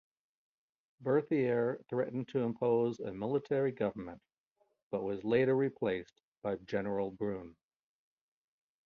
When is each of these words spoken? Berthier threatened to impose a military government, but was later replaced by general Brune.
Berthier 1.01 1.79
threatened 1.87 2.27
to 2.29 2.39
impose 2.39 2.99
a 2.99 3.13
military 3.13 3.71
government, 3.71 4.19
but 4.89 5.03
was 5.03 5.23
later 5.23 5.55
replaced 5.55 6.19
by 6.41 6.55
general 6.65 7.11
Brune. 7.11 7.55